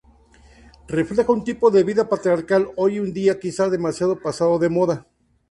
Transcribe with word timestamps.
Refleja 0.87 1.29
un 1.31 1.43
tipo 1.43 1.69
de 1.69 1.83
vida 1.83 2.09
patriarcal, 2.09 2.71
hoy 2.75 2.97
en 2.97 3.13
día 3.13 3.39
quizá 3.39 3.69
demasiado 3.69 4.19
pasado 4.19 4.57
de 4.57 4.67
moda. 4.69 5.05